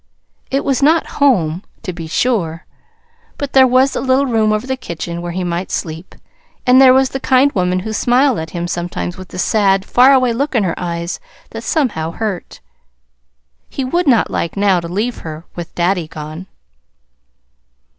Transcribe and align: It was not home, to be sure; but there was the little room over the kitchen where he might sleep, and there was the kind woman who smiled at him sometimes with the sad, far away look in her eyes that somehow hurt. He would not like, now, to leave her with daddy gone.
It 0.49 0.65
was 0.65 0.81
not 0.81 1.05
home, 1.21 1.63
to 1.83 1.93
be 1.93 2.07
sure; 2.07 2.65
but 3.37 3.53
there 3.53 3.67
was 3.67 3.91
the 3.93 4.01
little 4.01 4.25
room 4.25 4.51
over 4.51 4.65
the 4.65 4.75
kitchen 4.75 5.21
where 5.21 5.31
he 5.31 5.43
might 5.43 5.69
sleep, 5.69 6.15
and 6.65 6.81
there 6.81 6.91
was 6.91 7.09
the 7.09 7.19
kind 7.19 7.51
woman 7.51 7.81
who 7.81 7.93
smiled 7.93 8.39
at 8.39 8.49
him 8.49 8.67
sometimes 8.67 9.15
with 9.15 9.27
the 9.27 9.37
sad, 9.37 9.85
far 9.85 10.11
away 10.11 10.33
look 10.33 10.55
in 10.55 10.63
her 10.63 10.73
eyes 10.75 11.19
that 11.51 11.61
somehow 11.63 12.09
hurt. 12.09 12.61
He 13.69 13.85
would 13.85 14.07
not 14.07 14.31
like, 14.31 14.57
now, 14.57 14.79
to 14.79 14.87
leave 14.87 15.19
her 15.19 15.45
with 15.55 15.75
daddy 15.75 16.07
gone. 16.07 16.47